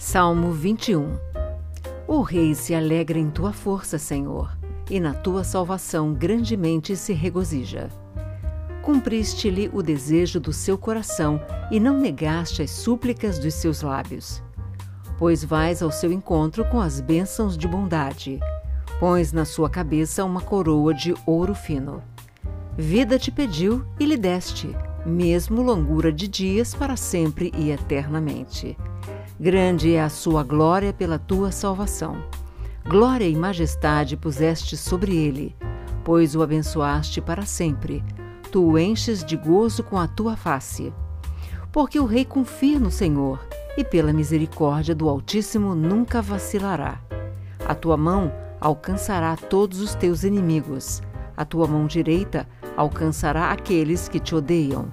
[0.00, 1.18] Salmo 21
[2.06, 4.56] O rei se alegra em tua força, Senhor,
[4.88, 7.90] e na tua salvação grandemente se regozija.
[8.80, 14.40] Cumpriste-lhe o desejo do seu coração e não negaste as súplicas dos seus lábios.
[15.18, 18.38] Pois vais ao seu encontro com as bênçãos de bondade,
[19.00, 22.04] pões na sua cabeça uma coroa de ouro fino.
[22.76, 24.70] Vida te pediu e lhe deste,
[25.04, 28.76] mesmo longura de dias para sempre e eternamente.
[29.40, 32.24] Grande é a sua glória pela tua salvação.
[32.84, 35.54] Glória e majestade puseste sobre ele,
[36.02, 38.02] pois o abençoaste para sempre.
[38.50, 40.92] Tu o enches de gozo com a tua face.
[41.70, 43.38] Porque o rei confia no Senhor,
[43.76, 47.00] e pela misericórdia do Altíssimo nunca vacilará.
[47.64, 51.00] A tua mão alcançará todos os teus inimigos,
[51.36, 52.44] a tua mão direita
[52.76, 54.88] alcançará aqueles que te odeiam.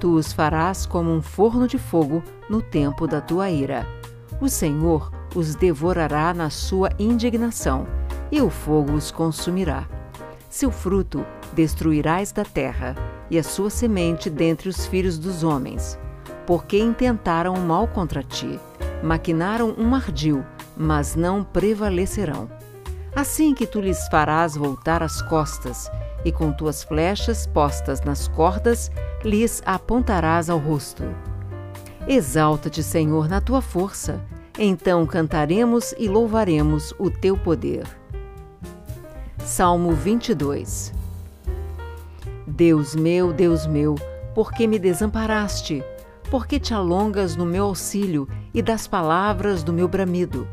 [0.00, 3.86] Tu os farás como um forno de fogo no tempo da tua ira.
[4.40, 7.86] O Senhor os devorará na sua indignação,
[8.32, 9.86] e o fogo os consumirá.
[10.48, 12.96] Seu fruto destruirás da terra,
[13.30, 15.98] e a sua semente dentre os filhos dos homens.
[16.46, 18.58] Porque intentaram o mal contra ti,
[19.02, 20.42] maquinaram um ardil,
[20.76, 22.50] mas não prevalecerão.
[23.14, 25.90] Assim que tu lhes farás voltar as costas,
[26.24, 28.90] e com tuas flechas postas nas cordas,
[29.24, 31.04] lhes apontarás ao rosto.
[32.06, 34.20] Exalta-te, Senhor, na tua força,
[34.58, 37.86] então cantaremos e louvaremos o teu poder.
[39.44, 40.92] Salmo 22
[42.46, 43.94] Deus meu, Deus meu,
[44.34, 45.82] por que me desamparaste?
[46.30, 50.46] Por que te alongas no meu auxílio e das palavras do meu bramido?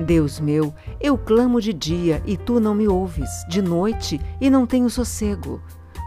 [0.00, 4.66] Deus meu, eu clamo de dia e tu não me ouves, de noite e não
[4.66, 5.60] tenho sossego.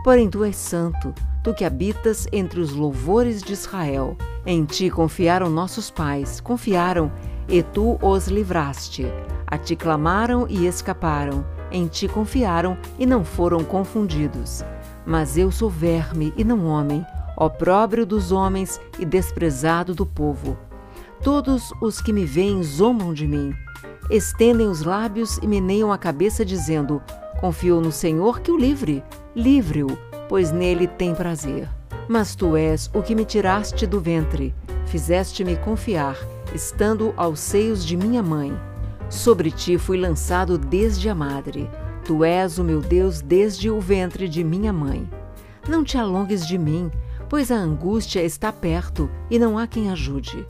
[0.03, 1.13] Porém tu és santo,
[1.43, 4.17] tu que habitas entre os louvores de Israel.
[4.45, 7.11] Em ti confiaram nossos pais, confiaram,
[7.47, 9.05] e tu os livraste.
[9.47, 14.63] A ti clamaram e escaparam, em ti confiaram e não foram confundidos.
[15.05, 17.05] Mas eu sou verme e não homem,
[17.37, 20.57] opróbrio dos homens e desprezado do povo.
[21.21, 23.53] Todos os que me veem zombam de mim
[24.09, 27.01] estendem os lábios e meneiam a cabeça, dizendo:
[27.39, 29.03] Confio no Senhor que o livre,
[29.35, 29.97] livre-o,
[30.29, 31.69] pois nele tem prazer.
[32.07, 34.53] Mas tu és o que me tiraste do ventre,
[34.85, 36.17] fizeste-me confiar,
[36.53, 38.53] estando aos seios de minha mãe.
[39.09, 41.69] Sobre ti fui lançado desde a madre.
[42.03, 45.07] Tu és o meu Deus desde o ventre de minha mãe.
[45.67, 46.91] Não te alongues de mim,
[47.29, 50.45] pois a angústia está perto e não há quem ajude.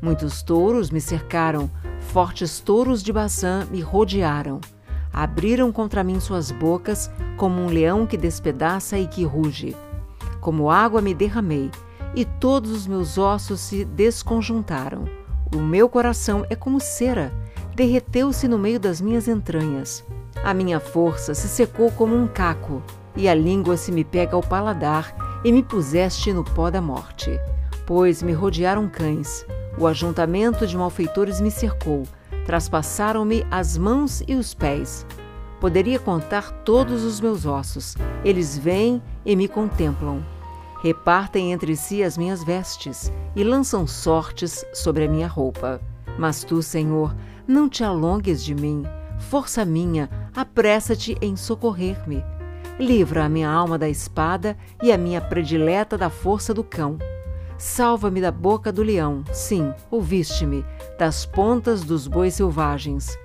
[0.00, 1.70] Muitos touros me cercaram,
[2.08, 4.60] fortes touros de Bazã me rodearam.
[5.12, 9.76] Abriram contra mim suas bocas, como um leão que despedaça e que ruge.
[10.40, 11.70] Como água me derramei,
[12.14, 15.04] e todos os meus ossos se desconjuntaram.
[15.54, 17.32] O meu coração é como cera,
[17.74, 20.04] derreteu-se no meio das minhas entranhas.
[20.42, 22.82] A minha força se secou como um caco,
[23.16, 27.38] e a língua se me pega ao paladar, e me puseste no pó da morte.
[27.86, 29.46] Pois me rodearam cães,
[29.78, 32.02] o ajuntamento de malfeitores me cercou,
[32.44, 35.06] traspassaram-me as mãos e os pés.
[35.60, 37.96] Poderia contar todos os meus ossos.
[38.24, 40.24] Eles vêm e me contemplam.
[40.82, 45.80] Repartem entre si as minhas vestes e lançam sortes sobre a minha roupa.
[46.16, 47.14] Mas tu, Senhor,
[47.46, 48.84] não te alongues de mim.
[49.18, 52.24] Força minha, apressa-te em socorrer-me.
[52.78, 56.96] Livra a minha alma da espada e a minha predileta da força do cão
[57.58, 60.64] Salva-me da boca do leão, sim, ouviste-me,
[60.96, 63.18] das pontas dos bois selvagens.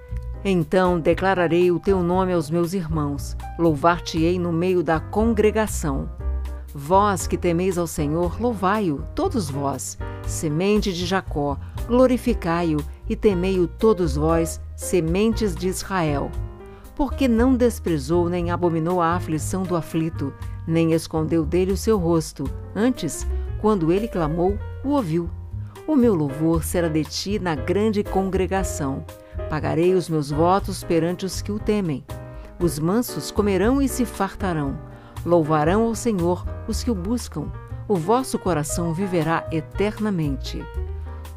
[0.43, 6.09] Então declararei o teu nome aos meus irmãos, louvar-te-ei no meio da congregação.
[6.73, 11.55] Vós que temeis ao Senhor, louvai-o, todos vós, semente de Jacó,
[11.85, 16.31] glorificai-o e temei-o todos vós, sementes de Israel.
[16.95, 20.33] Porque não desprezou nem abominou a aflição do aflito,
[20.65, 23.27] nem escondeu dele o seu rosto, antes
[23.63, 25.29] quando ele clamou, o ouviu.
[25.87, 29.05] O meu louvor será de ti na grande congregação.
[29.49, 32.03] Pagarei os meus votos perante os que o temem.
[32.59, 34.77] Os mansos comerão e se fartarão.
[35.25, 37.45] Louvarão ao Senhor os que o buscam.
[37.87, 40.61] O vosso coração viverá eternamente.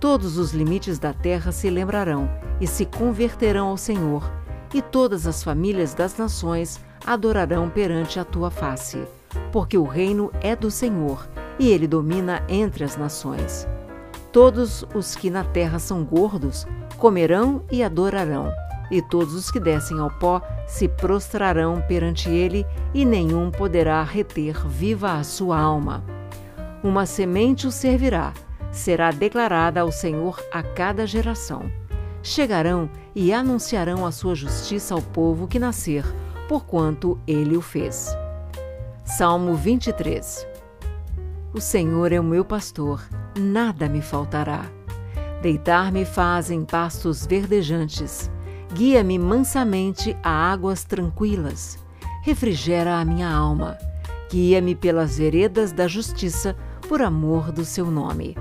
[0.00, 2.28] Todos os limites da terra se lembrarão
[2.60, 4.28] e se converterão ao Senhor,
[4.74, 9.00] e todas as famílias das nações adorarão perante a tua face.
[9.52, 11.24] Porque o reino é do Senhor
[11.58, 13.66] e ele domina entre as nações.
[14.32, 16.66] Todos os que na terra são gordos
[16.98, 18.52] comerão e adorarão,
[18.90, 24.66] e todos os que descem ao pó se prostrarão perante ele, e nenhum poderá reter
[24.66, 26.04] viva a sua alma.
[26.82, 28.32] Uma semente o servirá,
[28.70, 31.70] será declarada ao Senhor a cada geração.
[32.22, 36.04] Chegarão e anunciarão a sua justiça ao povo que nascer,
[36.48, 38.14] porquanto ele o fez.
[39.04, 40.55] Salmo 23
[41.56, 43.02] O Senhor é o meu pastor,
[43.34, 44.66] nada me faltará.
[45.40, 48.30] Deitar-me faz em pastos verdejantes,
[48.74, 51.78] guia-me mansamente a águas tranquilas,
[52.22, 53.78] refrigera a minha alma,
[54.30, 56.54] guia-me pelas veredas da justiça
[56.86, 58.36] por amor do seu nome.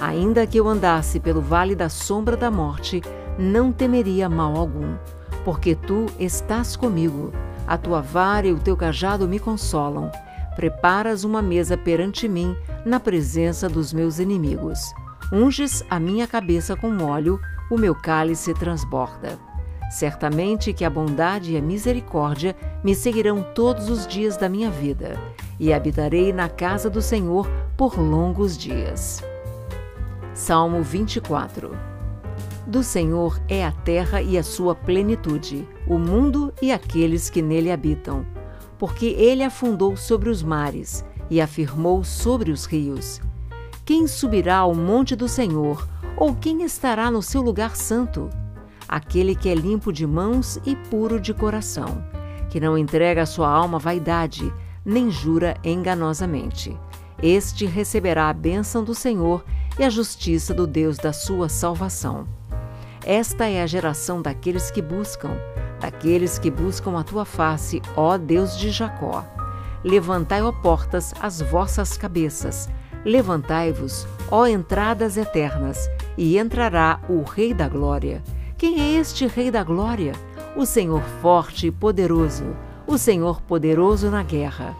[0.00, 3.00] Ainda que eu andasse pelo vale da sombra da morte,
[3.38, 4.96] não temeria mal algum,
[5.44, 7.30] porque tu estás comigo,
[7.64, 10.10] a tua vara e o teu cajado me consolam.
[10.56, 14.80] Preparas uma mesa perante mim, na presença dos meus inimigos.
[15.30, 17.38] Unges a minha cabeça com óleo,
[17.70, 19.38] o meu cálice transborda.
[19.90, 25.16] Certamente que a bondade e a misericórdia me seguirão todos os dias da minha vida,
[25.60, 29.22] e habitarei na casa do Senhor por longos dias.
[30.32, 31.76] Salmo 24
[32.66, 37.70] Do Senhor é a terra e a sua plenitude, o mundo e aqueles que nele
[37.70, 38.24] habitam.
[38.78, 43.20] Porque ele afundou sobre os mares e afirmou sobre os rios.
[43.84, 48.28] Quem subirá ao monte do Senhor, ou quem estará no seu lugar santo?
[48.88, 52.04] Aquele que é limpo de mãos e puro de coração,
[52.50, 54.52] que não entrega a sua alma à vaidade,
[54.84, 56.76] nem jura enganosamente.
[57.22, 59.44] Este receberá a bênção do Senhor
[59.78, 62.26] e a justiça do Deus da sua salvação.
[63.04, 65.30] Esta é a geração daqueles que buscam,
[65.86, 69.24] daqueles que buscam a tua face, ó Deus de Jacó.
[69.84, 72.68] Levantai, ó portas, as vossas cabeças,
[73.04, 75.78] levantai-vos, ó entradas eternas,
[76.18, 78.20] e entrará o Rei da Glória.
[78.58, 80.12] Quem é este Rei da Glória?
[80.56, 84.74] O Senhor forte e poderoso, o Senhor poderoso na guerra.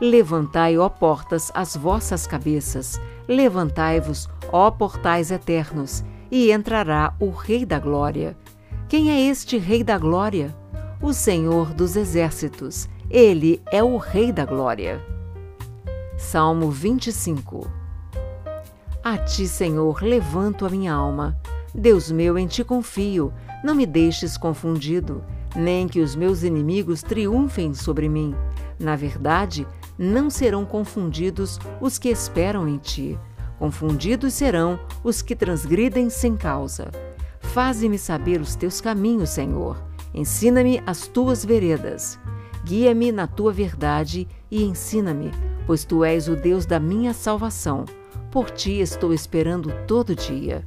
[0.00, 7.80] Levantai, ó portas, as vossas cabeças, levantai-vos, ó portais eternos, e entrará o Rei da
[7.80, 8.36] Glória.
[8.94, 10.54] Quem é este Rei da Glória?
[11.02, 12.88] O Senhor dos Exércitos.
[13.10, 15.04] Ele é o Rei da Glória.
[16.16, 17.68] Salmo 25
[19.02, 21.36] A ti, Senhor, levanto a minha alma.
[21.74, 23.34] Deus meu, em ti confio.
[23.64, 25.24] Não me deixes confundido,
[25.56, 28.32] nem que os meus inimigos triunfem sobre mim.
[28.78, 29.66] Na verdade,
[29.98, 33.18] não serão confundidos os que esperam em ti.
[33.58, 36.92] Confundidos serão os que transgridem sem causa.
[37.54, 39.80] Faze-me saber os teus caminhos, Senhor.
[40.12, 42.18] Ensina-me as tuas veredas.
[42.64, 45.30] Guia-me na tua verdade e ensina-me,
[45.64, 47.84] pois tu és o Deus da minha salvação.
[48.28, 50.64] Por ti estou esperando todo dia.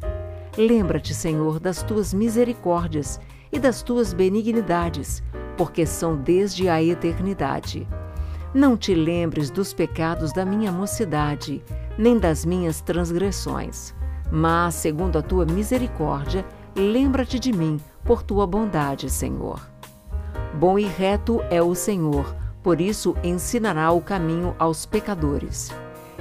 [0.58, 3.20] Lembra-te, Senhor, das tuas misericórdias
[3.52, 5.22] e das tuas benignidades,
[5.58, 7.86] porque são desde a eternidade.
[8.54, 11.62] Não te lembres dos pecados da minha mocidade,
[11.98, 13.94] nem das minhas transgressões.
[14.32, 16.46] Mas, segundo a tua misericórdia,
[16.82, 19.60] lembra-te de mim por tua bondade, Senhor.
[20.54, 25.72] Bom e reto é o Senhor, por isso ensinará o caminho aos pecadores.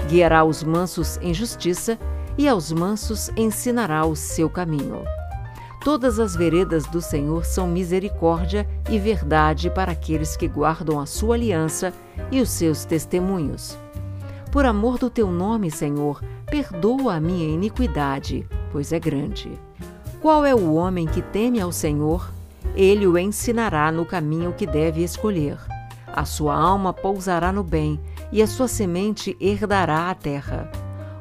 [0.09, 1.99] Guiará os mansos em justiça
[2.39, 5.03] e aos mansos ensinará o seu caminho.
[5.83, 11.37] Todas as veredas do Senhor são misericórdia e verdade para aqueles que guardam a sua
[11.37, 11.93] aliança
[12.31, 13.79] e os seus testemunhos.
[14.51, 19.66] Por amor do teu nome, Senhor, perdoa a minha iniquidade, pois é grande.
[20.27, 22.33] Qual é o homem que teme ao Senhor?
[22.75, 25.57] Ele o ensinará no caminho que deve escolher.
[26.05, 28.01] A sua alma pousará no bem,
[28.33, 30.69] e a sua semente herdará a terra.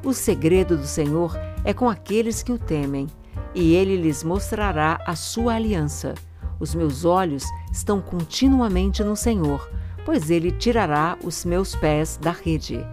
[0.04, 3.06] O segredo do Senhor é com aqueles que o temem
[3.54, 6.16] e ele lhes mostrará a sua aliança.
[6.60, 9.70] Os meus olhos estão continuamente no Senhor,
[10.04, 12.84] pois ele tirará os meus pés da rede.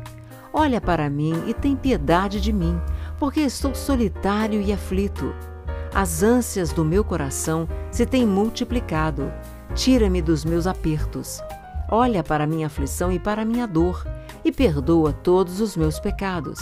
[0.53, 2.79] Olha para mim e tem piedade de mim,
[3.19, 5.35] porque estou solitário e aflito.
[5.95, 9.33] As ânsias do meu coração se têm multiplicado.
[9.75, 11.43] Tira-me dos meus apertos.
[11.91, 14.07] Olha para minha aflição e para minha dor,
[14.45, 16.59] e perdoa todos os meus pecados.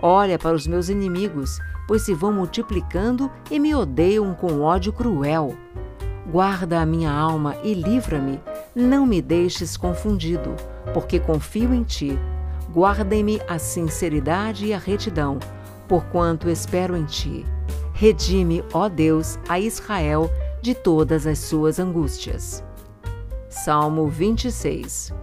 [0.00, 5.54] Olha para os meus inimigos pois se vão multiplicando e me odeiam com ódio cruel.
[6.30, 8.40] Guarda a minha alma e livra-me,
[8.74, 10.54] não me deixes confundido,
[10.94, 12.18] porque confio em ti.
[12.72, 15.38] Guardem-me a sinceridade e a retidão,
[15.88, 17.44] porquanto espero em ti.
[18.02, 20.28] Redime, ó Deus, a Israel
[20.60, 22.64] de todas as suas angústias.
[23.48, 25.14] Salmo 26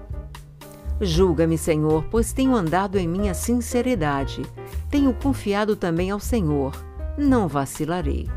[1.02, 4.44] Julga-me, Senhor, pois tenho andado em minha sinceridade
[4.90, 6.72] tenho confiado também ao Senhor,
[7.18, 8.30] não vacilarei.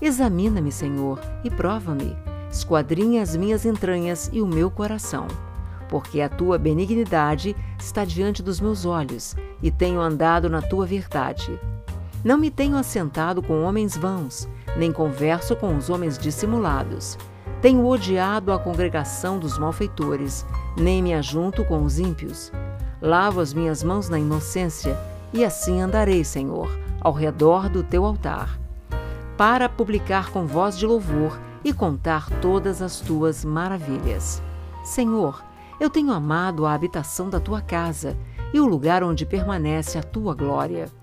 [0.00, 2.16] Examina-me, Senhor, e prova-me.
[2.52, 5.26] Esquadrinha as minhas entranhas e o meu coração.
[5.88, 11.58] Porque a tua benignidade está diante dos meus olhos e tenho andado na tua verdade.
[12.24, 17.16] Não me tenho assentado com homens vãos, nem converso com os homens dissimulados.
[17.62, 20.44] Tenho odiado a congregação dos malfeitores,
[20.76, 22.52] nem me ajunto com os ímpios.
[23.00, 24.98] Lavo as minhas mãos na inocência,
[25.32, 26.68] e assim andarei, Senhor,
[27.00, 28.58] ao redor do teu altar,
[29.36, 34.42] para publicar com voz de louvor e contar todas as tuas maravilhas.
[34.82, 35.44] Senhor,
[35.78, 38.16] eu tenho amado a habitação da tua casa
[38.52, 40.97] e o lugar onde permanece a tua glória.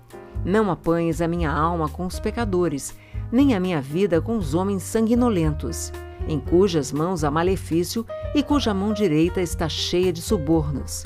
[0.46, 2.94] Não apanhes a minha alma com os pecadores,
[3.32, 5.92] nem a minha vida com os homens sanguinolentos,
[6.28, 11.02] em cujas mãos há malefício e cuja mão direita está cheia de subornos.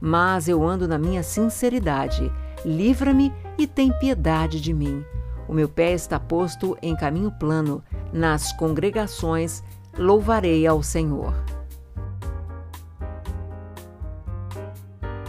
[0.00, 2.30] Mas eu ando na minha sinceridade,
[2.64, 5.04] livra-me e tem piedade de mim.
[5.48, 7.82] O meu pé está posto em caminho plano,
[8.12, 9.60] nas congregações
[9.98, 11.34] louvarei ao Senhor.